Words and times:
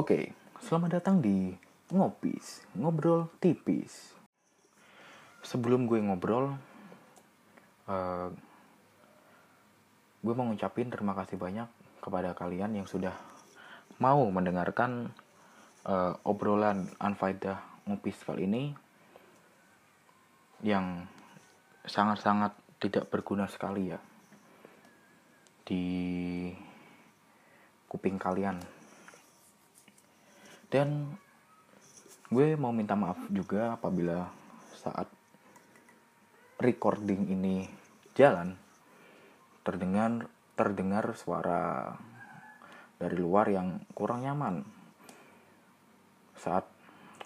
Oke, 0.00 0.32
selamat 0.64 0.96
datang 0.96 1.20
di 1.20 1.52
Ngopis, 1.92 2.64
Ngobrol 2.72 3.28
Tipis. 3.36 4.16
Sebelum 5.44 5.84
gue 5.84 6.00
ngobrol, 6.00 6.56
uh, 7.84 8.32
gue 10.24 10.32
mau 10.32 10.48
ngucapin 10.48 10.88
terima 10.88 11.12
kasih 11.12 11.36
banyak 11.36 11.68
kepada 12.00 12.32
kalian 12.32 12.80
yang 12.80 12.88
sudah 12.88 13.12
mau 14.00 14.24
mendengarkan 14.32 15.12
uh, 15.84 16.16
obrolan 16.24 16.88
Anfaida 16.96 17.60
Ngopis 17.84 18.24
kali 18.24 18.48
ini 18.48 18.72
yang 20.64 21.04
sangat-sangat 21.84 22.56
tidak 22.80 23.04
berguna 23.12 23.44
sekali 23.52 23.92
ya 23.92 24.00
di 25.68 25.84
kuping 27.84 28.16
kalian 28.16 28.79
dan 30.70 31.18
gue 32.30 32.54
mau 32.54 32.70
minta 32.70 32.94
maaf 32.94 33.18
juga 33.26 33.74
apabila 33.74 34.30
saat 34.70 35.10
recording 36.62 37.26
ini 37.26 37.66
jalan 38.14 38.54
terdengar 39.66 40.30
terdengar 40.54 41.10
suara 41.18 41.90
dari 43.02 43.18
luar 43.18 43.50
yang 43.50 43.82
kurang 43.98 44.22
nyaman. 44.22 44.62
Saat 46.38 46.70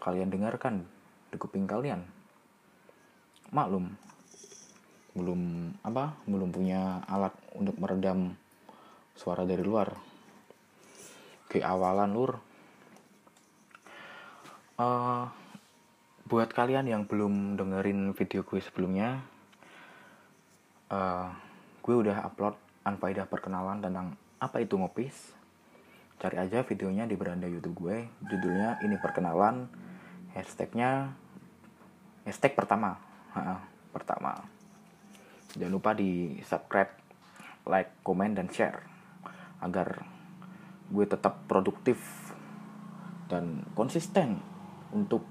kalian 0.00 0.32
dengarkan 0.32 0.88
di 1.28 1.36
kuping 1.36 1.68
kalian 1.68 2.00
maklum 3.52 3.92
belum 5.14 5.70
apa 5.86 6.16
belum 6.26 6.50
punya 6.50 7.04
alat 7.06 7.34
untuk 7.54 7.76
meredam 7.76 8.32
suara 9.12 9.44
dari 9.44 9.60
luar. 9.60 9.92
Kayak 11.52 11.76
awalan 11.76 12.10
lur 12.16 12.53
uh, 14.78 15.30
buat 16.24 16.50
kalian 16.50 16.88
yang 16.88 17.02
belum 17.04 17.60
dengerin 17.60 18.16
video 18.16 18.42
gue 18.42 18.60
sebelumnya 18.64 19.20
uh, 20.88 21.28
gue 21.84 21.94
udah 21.94 22.24
upload 22.24 22.56
anfaidah 22.84 23.28
perkenalan 23.28 23.80
tentang 23.80 24.16
apa 24.40 24.60
itu 24.60 24.76
ngopis. 24.76 25.36
Cari 26.20 26.36
aja 26.40 26.64
videonya 26.64 27.04
di 27.04 27.16
beranda 27.16 27.48
youtube 27.48 27.76
gue. 27.76 27.96
Judulnya 28.24 28.80
ini 28.84 28.96
perkenalan. 28.96 29.68
Hashtagnya 30.32 31.12
hashtag 32.24 32.56
pertama. 32.56 32.96
Pertama. 33.92 34.40
Jangan 35.56 35.72
lupa 35.72 35.92
di 35.92 36.40
subscribe 36.44 36.92
like 37.68 37.92
komen 38.04 38.36
dan 38.36 38.48
share. 38.48 38.84
Agar 39.60 40.04
gue 40.88 41.04
tetap 41.08 41.44
produktif 41.48 42.00
dan 43.28 43.64
konsisten 43.72 44.53
untuk 44.94 45.26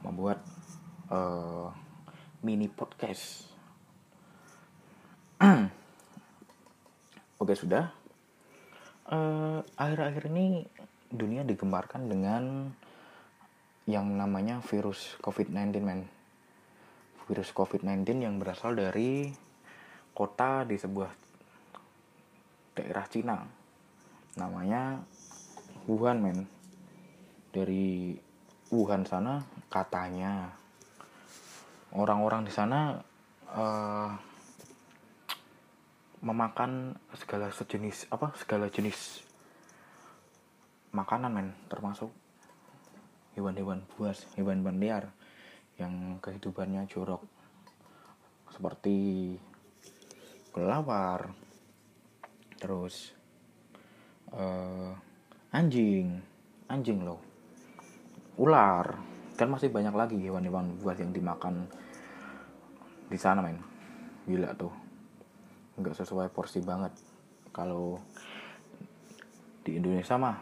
membuat 0.00 0.40
uh, 1.12 1.68
mini 2.40 2.72
podcast. 2.72 3.52
Oke 7.38 7.54
sudah. 7.54 7.94
eh, 9.08 9.60
akhir-akhir 9.78 10.28
ini 10.28 10.66
dunia 11.08 11.46
digembarkan 11.46 12.10
dengan 12.10 12.74
yang 13.88 14.18
namanya 14.18 14.60
virus 14.66 15.16
COVID-19 15.22 15.80
men. 15.80 16.04
Virus 17.30 17.54
COVID-19 17.54 18.04
yang 18.20 18.36
berasal 18.36 18.74
dari 18.76 19.32
kota 20.12 20.66
di 20.66 20.76
sebuah 20.76 21.08
daerah 22.74 23.06
Cina. 23.08 23.38
Namanya 24.36 25.00
Wuhan 25.88 26.18
men. 26.20 26.38
Dari 27.48 28.12
Wuhan 28.68 29.08
sana 29.08 29.40
katanya. 29.72 30.52
Orang-orang 31.88 32.44
di 32.44 32.52
sana 32.52 33.00
uh, 33.48 34.12
memakan 36.20 36.92
segala 37.16 37.48
sejenis 37.48 38.12
apa 38.12 38.36
segala 38.36 38.68
jenis 38.68 39.24
makanan 40.92 41.32
men. 41.32 41.48
Termasuk 41.72 42.12
hewan-hewan 43.40 43.88
buas 43.96 44.28
hewan-hewan 44.36 44.76
liar 44.76 45.04
yang 45.80 46.20
kehidupannya 46.20 46.84
jorok. 46.92 47.24
Seperti 48.52 49.32
kelawar 50.52 51.32
terus 52.60 53.16
uh, 54.36 54.92
anjing. 55.56 56.20
Anjing 56.68 57.00
loh 57.00 57.27
ular. 58.38 58.94
Kan 59.34 59.50
masih 59.50 59.70
banyak 59.70 59.94
lagi 59.94 60.16
hewan-hewan 60.18 60.78
buas 60.78 60.98
yang 60.98 61.10
dimakan 61.10 61.66
di 63.10 63.18
sana 63.18 63.42
men. 63.42 63.58
Gila 64.24 64.54
tuh. 64.54 64.70
Nggak 65.78 65.98
sesuai 65.98 66.30
porsi 66.30 66.62
banget. 66.62 66.94
Kalau 67.50 67.98
di 69.66 69.76
Indonesia 69.76 70.14
mah 70.14 70.38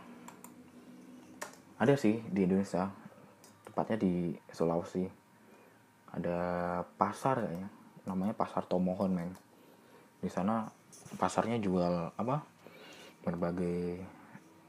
ada 1.81 1.97
sih 1.97 2.21
di 2.29 2.45
Indonesia. 2.45 2.89
Tepatnya 3.65 3.97
di 4.01 4.33
Sulawesi. 4.53 5.05
Ada 6.13 6.39
pasar 6.97 7.45
kayaknya. 7.45 7.69
Namanya 8.09 8.33
pasar 8.37 8.65
Tomohon 8.65 9.13
men. 9.13 9.33
Di 10.21 10.29
sana 10.33 10.69
pasarnya 11.21 11.61
jual 11.61 12.13
apa? 12.17 12.45
Berbagai 13.25 14.01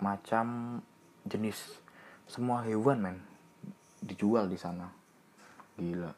macam 0.03 0.77
jenis 1.23 1.86
semua 2.27 2.63
hewan 2.67 2.99
men. 3.01 3.17
Dijual 4.03 4.51
di 4.51 4.59
sana. 4.59 4.87
Gila. 5.79 6.11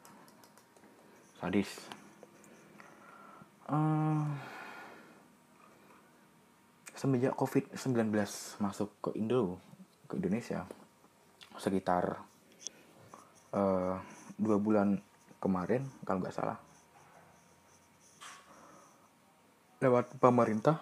Sadis. 1.40 1.70
Uh, 3.70 4.26
semenjak 7.00 7.32
covid 7.32 7.64
19 7.72 8.12
masuk 8.60 8.92
ke 9.00 9.16
Indo 9.16 9.56
ke 10.04 10.20
Indonesia 10.20 10.68
sekitar 11.56 12.20
uh, 13.56 13.96
dua 14.36 14.56
bulan 14.60 15.00
kemarin 15.40 15.88
kalau 16.04 16.20
nggak 16.20 16.36
salah 16.36 16.60
lewat 19.80 20.12
pemerintah 20.20 20.76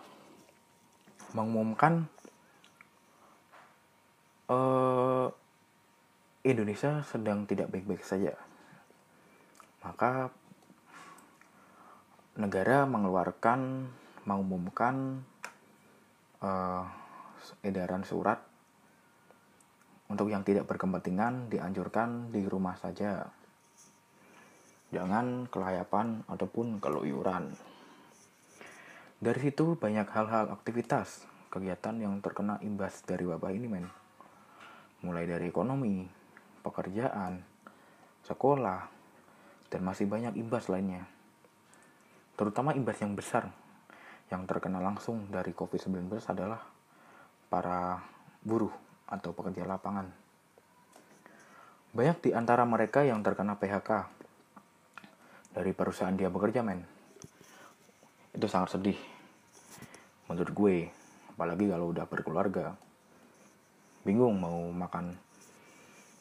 mengumumkan 1.39 2.11
uh, 4.49 5.29
Indonesia 6.43 7.05
sedang 7.05 7.45
tidak 7.45 7.69
baik-baik 7.69 8.03
saja. 8.03 8.35
Maka 9.85 10.33
negara 12.41 12.89
mengeluarkan 12.89 13.91
mengumumkan 14.25 15.25
uh, 16.45 16.85
edaran 17.65 18.05
surat 18.05 18.41
untuk 20.09 20.33
yang 20.33 20.45
tidak 20.45 20.65
berkepentingan 20.65 21.53
dianjurkan 21.53 22.33
di 22.33 22.45
rumah 22.49 22.77
saja. 22.81 23.29
Jangan 24.89 25.45
kelayapan 25.53 26.25
ataupun 26.33 26.81
keluyuran. 26.81 27.53
Dari 29.21 29.41
situ 29.43 29.77
banyak 29.77 30.09
hal-hal 30.09 30.49
aktivitas, 30.49 31.29
kegiatan 31.53 32.01
yang 32.01 32.25
terkena 32.25 32.57
imbas 32.65 33.05
dari 33.05 33.29
wabah 33.29 33.53
ini 33.53 33.69
men 33.69 33.98
mulai 35.03 35.25
dari 35.29 35.51
ekonomi, 35.51 36.07
pekerjaan, 36.63 37.43
sekolah, 38.27 38.81
dan 39.69 39.81
masih 39.85 40.09
banyak 40.09 40.35
imbas 40.35 40.67
lainnya. 40.67 41.07
Terutama 42.39 42.75
imbas 42.75 42.99
yang 43.03 43.19
besar 43.19 43.51
yang 44.29 44.45
terkena 44.45 44.79
langsung 44.79 45.29
dari 45.33 45.57
COVID-19 45.57 46.13
adalah 46.29 46.61
para 47.49 48.05
buruh 48.45 48.73
atau 49.09 49.33
pekerja 49.33 49.65
lapangan. 49.65 50.07
Banyak 51.97 52.19
di 52.21 52.31
antara 52.37 52.69
mereka 52.69 53.01
yang 53.01 53.25
terkena 53.25 53.57
PHK 53.57 53.91
dari 55.57 55.73
perusahaan 55.73 56.13
dia 56.13 56.29
bekerja, 56.29 56.61
men. 56.61 56.85
Itu 58.37 58.47
sangat 58.47 58.77
sedih. 58.77 59.01
Menurut 60.29 60.53
gue, 60.53 60.77
apalagi 61.33 61.65
kalau 61.73 61.89
udah 61.89 62.05
berkeluarga, 62.05 62.77
bingung 64.09 64.41
mau 64.41 64.73
makan 64.73 65.13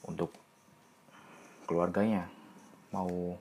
untuk 0.03 0.35
keluarganya. 1.63 2.27
Mau 2.91 3.39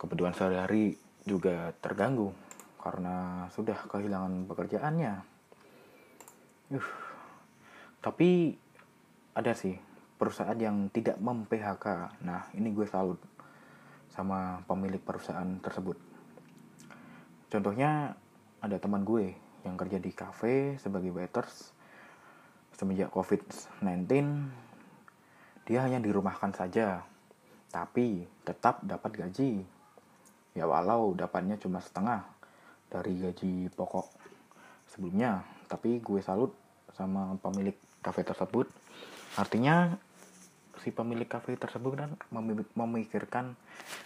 kebutuhan 0.00 0.32
sehari-hari 0.32 0.96
juga 1.28 1.76
terganggu 1.84 2.32
karena 2.80 3.44
sudah 3.52 3.76
kehilangan 3.92 4.48
pekerjaannya. 4.48 5.12
Uh, 6.72 6.88
tapi 8.00 8.56
ada 9.36 9.52
sih 9.52 9.76
perusahaan 10.16 10.56
yang 10.56 10.88
tidak 10.88 11.20
mem 11.20 11.44
PHK 11.44 11.86
nah 12.24 12.48
ini 12.56 12.72
gue 12.72 12.88
salut 12.88 13.20
sama 14.08 14.64
pemilik 14.64 15.02
perusahaan 15.04 15.60
tersebut. 15.60 16.00
Contohnya 17.52 18.16
ada 18.64 18.76
teman 18.80 19.04
gue 19.04 19.36
yang 19.68 19.76
kerja 19.76 20.00
di 20.00 20.10
cafe 20.16 20.80
sebagai 20.80 21.12
waiters 21.12 21.75
semenjak 22.76 23.08
COVID-19 23.10 24.06
dia 25.66 25.82
hanya 25.82 25.98
dirumahkan 25.98 26.54
saja, 26.54 27.02
tapi 27.74 28.22
tetap 28.46 28.86
dapat 28.86 29.26
gaji. 29.26 29.66
Ya 30.54 30.64
walau 30.70 31.10
dapatnya 31.12 31.58
cuma 31.58 31.82
setengah 31.82 32.22
dari 32.86 33.18
gaji 33.18 33.66
pokok 33.74 34.06
sebelumnya, 34.86 35.42
tapi 35.66 35.98
gue 35.98 36.22
salut 36.22 36.54
sama 36.94 37.34
pemilik 37.42 37.74
kafe 37.98 38.22
tersebut. 38.22 38.70
Artinya 39.34 39.98
si 40.78 40.94
pemilik 40.94 41.26
kafe 41.26 41.58
tersebut 41.58 41.98
kan 41.98 42.14
memikirkan 42.78 43.58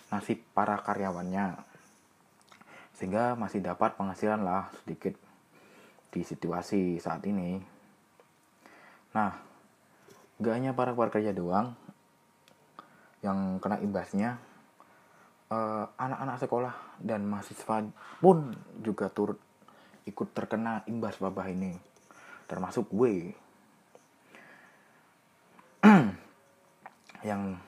nasib 0.09 0.41
para 0.57 0.81
karyawannya 0.81 1.61
sehingga 2.97 3.33
masih 3.33 3.65
dapat 3.65 3.97
penghasilan 3.97 4.45
lah 4.45 4.69
sedikit 4.85 5.17
di 6.13 6.21
situasi 6.21 7.01
saat 7.01 7.25
ini. 7.25 7.80
Nah, 9.11 9.35
gak 10.39 10.55
hanya 10.55 10.71
para 10.71 10.95
pekerja 10.95 11.35
doang 11.35 11.75
yang 13.27 13.59
kena 13.59 13.83
imbasnya, 13.83 14.39
eh, 15.51 15.85
anak-anak 15.99 16.37
sekolah 16.41 16.75
dan 17.03 17.27
mahasiswa 17.27 17.85
pun 18.23 18.55
juga 18.81 19.11
turut 19.11 19.37
ikut 20.07 20.33
terkena 20.33 20.87
imbas 20.89 21.19
wabah 21.21 21.51
ini, 21.51 21.77
termasuk 22.49 22.89
gue 22.89 23.35
yang 27.29 27.59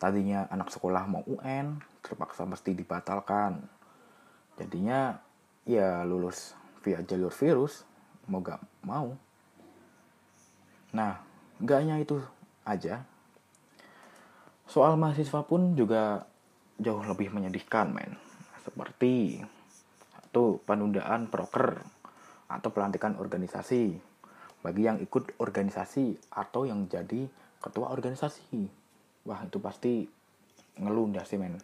tadinya 0.00 0.48
anak 0.48 0.72
sekolah 0.72 1.04
mau 1.04 1.24
UN 1.28 1.82
terpaksa 2.00 2.48
mesti 2.48 2.72
dibatalkan. 2.72 3.64
Jadinya 4.54 5.18
ya 5.66 6.06
lulus 6.06 6.54
via 6.84 7.00
jalur 7.02 7.32
virus 7.32 7.82
mau 8.28 8.40
gak 8.44 8.60
mau 8.84 9.16
nah 10.94 11.18
gak 11.58 11.82
hanya 11.82 11.98
itu 11.98 12.22
aja. 12.62 13.02
Soal 14.64 14.96
mahasiswa 14.96 15.44
pun 15.44 15.76
juga 15.76 16.24
jauh 16.80 17.02
lebih 17.04 17.34
menyedihkan 17.34 17.92
men. 17.92 18.16
Seperti 18.64 19.42
satu 20.14 20.62
penundaan 20.64 21.28
proker 21.28 21.82
atau 22.48 22.70
pelantikan 22.72 23.18
organisasi. 23.20 23.98
Bagi 24.64 24.82
yang 24.88 24.96
ikut 25.02 25.36
organisasi 25.36 26.32
atau 26.32 26.64
yang 26.64 26.88
jadi 26.88 27.28
ketua 27.60 27.92
organisasi. 27.92 28.64
Wah 29.28 29.44
itu 29.44 29.60
pasti 29.60 30.08
ngeluh 30.80 31.12
sih 31.28 31.36
men. 31.36 31.60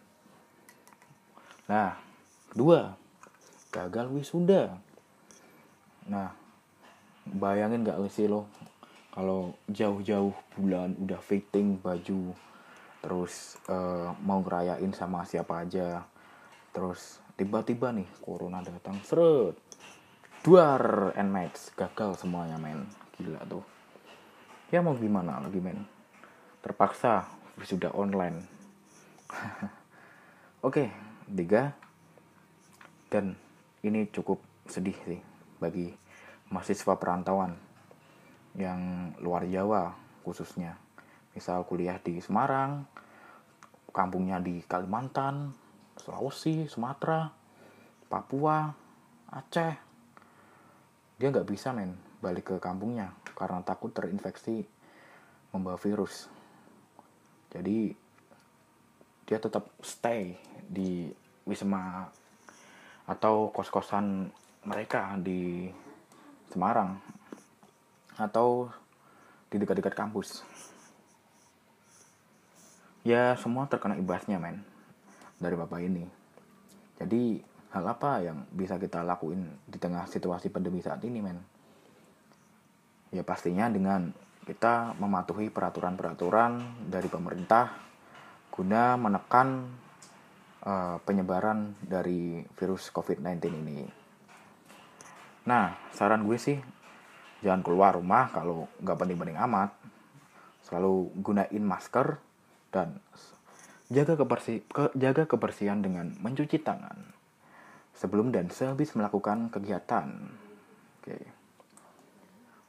Nah 1.65 2.11
Kedua, 2.51 2.91
gagal 3.71 4.11
wisuda. 4.11 4.75
Nah, 6.11 6.35
bayangin 7.23 7.87
gak 7.87 7.95
sih 8.11 8.27
lo 8.27 8.51
kalau 9.11 9.55
jauh-jauh 9.67 10.33
bulan 10.55 10.95
udah 10.95 11.19
fitting 11.19 11.79
baju 11.79 12.31
terus 13.01 13.59
uh, 13.67 14.15
mau 14.23 14.39
ngerayain 14.39 14.93
sama 14.95 15.27
siapa 15.27 15.67
aja 15.67 16.05
terus 16.71 17.19
tiba-tiba 17.35 17.91
nih 17.91 18.07
corona 18.23 18.63
datang 18.63 18.99
seret 19.03 19.57
duar 20.41 21.13
and 21.13 21.29
match 21.29 21.69
gagal 21.77 22.17
semuanya 22.17 22.57
men. 22.57 22.89
Gila 23.21 23.45
tuh. 23.45 23.61
Ya 24.73 24.81
mau 24.81 24.97
gimana 24.97 25.37
lagi 25.37 25.61
men? 25.61 25.85
Terpaksa 26.65 27.29
wisuda 27.61 27.93
online. 27.93 28.41
Oke 30.67 30.89
tiga. 31.29 31.77
Dan 33.11 33.37
ini 33.85 34.09
cukup 34.09 34.41
sedih 34.65 34.97
sih 35.05 35.21
bagi 35.61 35.93
mahasiswa 36.49 36.95
perantauan 36.97 37.53
yang 38.55 39.13
luar 39.23 39.47
Jawa 39.47 39.95
khususnya. 40.27 40.75
Misal 41.31 41.63
kuliah 41.63 41.95
di 42.03 42.19
Semarang, 42.19 42.83
kampungnya 43.95 44.43
di 44.43 44.59
Kalimantan, 44.67 45.55
Sulawesi, 45.95 46.67
Sumatera, 46.67 47.31
Papua, 48.11 48.67
Aceh. 49.31 49.75
Dia 51.15 51.27
nggak 51.31 51.47
bisa 51.47 51.71
men 51.71 51.95
balik 52.21 52.53
ke 52.53 52.55
kampungnya 52.61 53.15
karena 53.33 53.63
takut 53.63 53.95
terinfeksi 53.95 54.67
membawa 55.55 55.79
virus. 55.79 56.27
Jadi 57.51 57.95
dia 59.25 59.37
tetap 59.39 59.71
stay 59.79 60.35
di 60.67 61.07
Wisma 61.47 62.05
atau 63.07 63.49
kos-kosan 63.49 64.29
mereka 64.67 65.17
di 65.17 65.71
Semarang 66.51 67.20
atau 68.21 68.69
di 69.49 69.57
dekat-dekat 69.57 69.97
kampus. 69.97 70.45
Ya 73.01 73.33
semua 73.41 73.65
terkena 73.65 73.97
imbasnya 73.97 74.37
men 74.37 74.61
dari 75.41 75.57
bapak 75.57 75.81
ini. 75.81 76.05
Jadi 77.01 77.41
hal 77.73 77.85
apa 77.89 78.21
yang 78.21 78.45
bisa 78.53 78.77
kita 78.77 79.01
lakuin 79.01 79.49
di 79.65 79.81
tengah 79.81 80.05
situasi 80.05 80.53
pandemi 80.53 80.85
saat 80.85 81.01
ini 81.01 81.19
men? 81.19 81.41
Ya 83.09 83.25
pastinya 83.25 83.67
dengan 83.67 84.13
kita 84.45 84.93
mematuhi 84.97 85.49
peraturan-peraturan 85.49 86.85
dari 86.89 87.09
pemerintah 87.09 87.73
guna 88.53 88.97
menekan 88.97 89.65
uh, 90.65 90.97
penyebaran 91.01 91.73
dari 91.81 92.41
virus 92.57 92.89
COVID-19 92.93 93.37
ini. 93.49 93.79
Nah, 95.47 95.73
saran 95.89 96.25
gue 96.25 96.37
sih 96.37 96.57
jangan 97.41 97.61
keluar 97.65 97.97
rumah 97.97 98.29
kalau 98.29 98.69
nggak 98.81 98.97
penting-penting 98.97 99.37
amat. 99.49 99.73
Selalu 100.61 101.09
gunain 101.19 101.63
masker 101.65 102.21
dan 102.69 103.01
jaga 103.91 104.15
kebersi 104.15 104.63
ke, 104.63 104.93
jaga 104.95 105.27
kebersihan 105.27 105.83
dengan 105.83 106.15
mencuci 106.21 106.61
tangan 106.63 107.11
sebelum 107.97 108.31
dan 108.31 108.47
sehabis 108.47 108.95
melakukan 108.95 109.51
kegiatan. 109.51 110.07
Oke. 111.01 111.17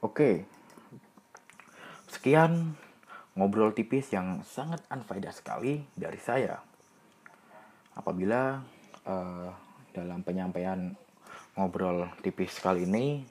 Oke. 0.03 0.31
Sekian 2.11 2.75
ngobrol 3.39 3.73
tipis 3.73 4.13
yang 4.13 4.45
sangat 4.45 4.85
unfaedah 4.93 5.33
sekali 5.33 5.81
dari 5.97 6.21
saya 6.21 6.61
apabila 7.97 8.61
uh, 9.09 9.49
dalam 9.93 10.21
penyampaian 10.25 10.93
ngobrol 11.57 12.09
tipis 12.25 12.57
kali 12.61 12.85
ini 12.89 13.25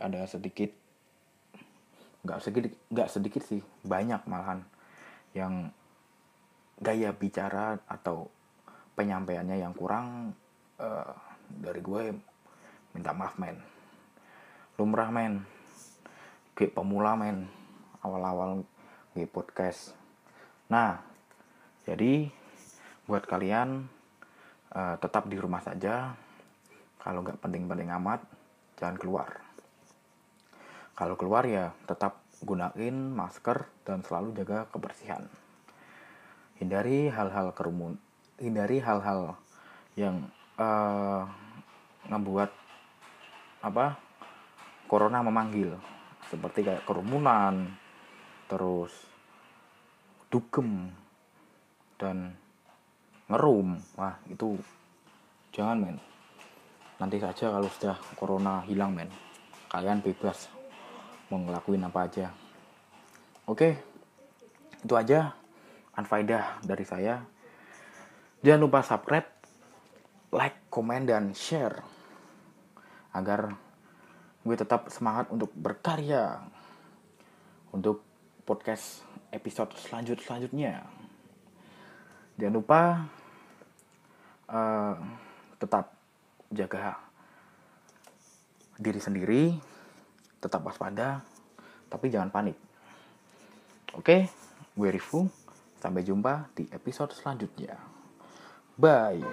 ada 0.00 0.24
sedikit 0.26 0.72
nggak 2.20 2.40
sedikit 2.44 2.72
nggak 2.92 3.08
sedikit 3.08 3.42
sih 3.44 3.64
banyak 3.80 4.20
malahan 4.28 4.60
yang 5.32 5.72
gaya 6.80 7.12
bicara 7.12 7.76
atau 7.88 8.28
penyampaiannya 8.96 9.56
yang 9.60 9.72
kurang 9.72 10.36
uh, 10.80 11.12
dari 11.48 11.80
gue 11.80 12.04
minta 12.96 13.12
maaf 13.12 13.36
men. 13.36 13.56
Lumrah 14.80 15.12
men. 15.12 15.44
Kayak 16.56 16.76
pemula 16.76 17.14
men. 17.14 17.46
Awal-awal 18.00 18.64
di 19.12 19.28
podcast. 19.28 19.92
Nah 20.72 21.00
jadi 21.84 22.28
buat 23.04 23.24
kalian 23.28 23.84
uh, 24.72 24.96
tetap 25.00 25.28
di 25.28 25.36
rumah 25.36 25.60
saja. 25.60 26.16
Kalau 27.00 27.24
nggak 27.24 27.40
penting-penting 27.40 27.92
amat 27.96 28.20
jangan 28.76 28.96
keluar 28.96 29.28
kalau 31.00 31.16
keluar 31.16 31.48
ya 31.48 31.72
tetap 31.88 32.20
gunain 32.44 32.92
masker 33.16 33.64
dan 33.88 34.04
selalu 34.04 34.36
jaga 34.36 34.68
kebersihan. 34.68 35.24
Hindari 36.60 37.08
hal-hal 37.08 37.56
kerumun 37.56 37.96
hindari 38.36 38.84
hal-hal 38.84 39.36
yang 39.96 40.28
uh, 40.60 41.24
ngebuat 42.12 42.52
apa 43.64 43.96
corona 44.84 45.24
memanggil. 45.24 45.72
Seperti 46.28 46.68
kayak 46.68 46.84
kerumunan 46.84 47.64
terus 48.44 48.92
dugem 50.28 50.92
dan 51.96 52.36
ngerum. 53.32 53.80
Wah 53.96 54.20
itu 54.28 54.60
jangan 55.48 55.80
men. 55.80 55.96
Nanti 57.00 57.16
saja 57.16 57.56
kalau 57.56 57.72
sudah 57.72 57.96
corona 58.20 58.60
hilang 58.68 58.92
men. 58.92 59.08
Kalian 59.72 60.04
bebas 60.04 60.59
mau 61.30 61.38
ngelakuin 61.38 61.86
apa 61.86 62.00
aja. 62.04 62.26
Oke 63.46 63.90
itu 64.80 64.94
aja 64.96 65.36
unfaedah 65.96 66.64
dari 66.64 66.84
saya. 66.84 67.20
Jangan 68.40 68.60
lupa 68.60 68.80
subscribe 68.80 69.28
like 70.32 70.66
comment 70.72 71.04
dan 71.04 71.36
share. 71.36 71.84
Agar 73.12 73.52
gue 74.40 74.56
tetap 74.56 74.88
semangat 74.88 75.28
untuk 75.28 75.52
berkarya. 75.52 76.40
Untuk 77.70 78.02
podcast 78.48 79.04
episode 79.30 79.76
selanjut 79.78 80.18
selanjutnya. 80.24 80.82
Jangan 82.40 82.56
lupa 82.56 82.82
uh, 84.48 84.96
tetap 85.60 85.92
jaga 86.50 86.96
diri 88.80 88.96
sendiri, 88.96 89.60
tetap 90.40 90.64
waspada, 90.64 91.20
tapi 91.92 92.08
jangan 92.08 92.32
panik. 92.32 92.56
Oke, 93.94 94.26
gue 94.74 94.88
Rifu. 94.90 95.28
Sampai 95.80 96.04
jumpa 96.04 96.52
di 96.52 96.68
episode 96.76 97.16
selanjutnya. 97.16 97.72
Bye. 98.76 99.24